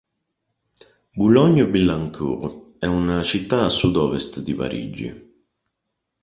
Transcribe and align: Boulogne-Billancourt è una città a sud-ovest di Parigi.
Boulogne-Billancourt 1.15 2.79
è 2.79 2.87
una 2.87 3.21
città 3.21 3.65
a 3.65 3.69
sud-ovest 3.69 4.39
di 4.41 4.55
Parigi. 4.55 5.37